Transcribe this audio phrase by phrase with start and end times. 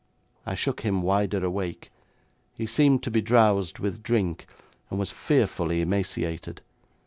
[0.47, 1.91] I shook him wider awake.
[2.55, 4.47] He seemed to be drowsed with drink,
[4.89, 6.61] and was fearfully emaciated.